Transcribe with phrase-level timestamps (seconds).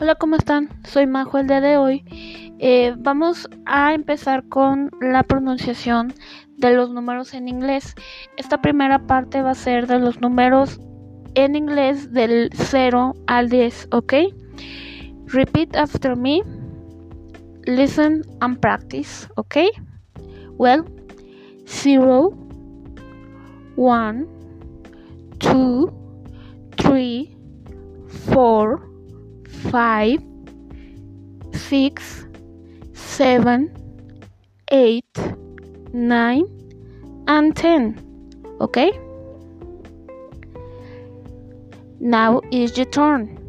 [0.00, 0.70] Hola, ¿cómo están?
[0.84, 2.02] Soy Majo el día de hoy.
[2.58, 6.14] Eh, vamos a empezar con la pronunciación
[6.56, 7.94] de los números en inglés.
[8.38, 10.80] Esta primera parte va a ser de los números
[11.34, 14.14] en inglés del 0 al 10, ¿ok?
[15.26, 16.40] Repeat after me.
[17.66, 19.56] Listen and practice, ¿ok?
[20.56, 20.84] Well,
[21.66, 22.32] 0,
[23.76, 24.26] 1,
[25.38, 25.90] 2,
[26.76, 27.28] 3,
[28.34, 28.91] 4,
[29.70, 30.20] five,
[31.52, 32.24] six,
[32.92, 33.70] seven,
[34.70, 35.18] eight,
[35.92, 36.44] nine,
[37.28, 37.98] and ten.
[38.60, 38.90] Okay?
[42.00, 43.41] Now is your turn.